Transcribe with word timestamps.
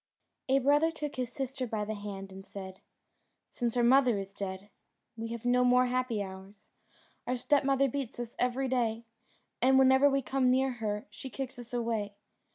A 0.49 0.57
brother 0.57 0.89
took 0.89 1.15
his 1.17 1.31
sister 1.31 1.67
by 1.67 1.85
the 1.85 1.93
hand 1.93 2.31
and 2.31 2.43
said, 2.43 2.81
"Since 3.51 3.77
our 3.77 3.83
mother 3.83 4.17
is 4.17 4.33
dead 4.33 4.71
we 5.15 5.27
have 5.27 5.45
no 5.45 5.63
more 5.63 5.85
happy 5.85 6.23
hours: 6.23 6.69
our 7.27 7.37
stepmother 7.37 7.87
beats 7.87 8.19
us 8.19 8.35
every 8.39 8.67
day, 8.67 9.05
and 9.61 9.77
whenever 9.77 10.09
we 10.09 10.23
come 10.23 10.49
near 10.49 10.71
her 10.81 11.05
she 11.11 11.29
kicks 11.29 11.59
us 11.59 11.71
away. 11.71 12.15